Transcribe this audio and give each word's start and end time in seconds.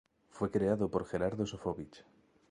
Fue 0.31 0.49
creado 0.49 0.89
por 0.89 1.05
Gerardo 1.05 1.45
Sofovich. 1.45 2.03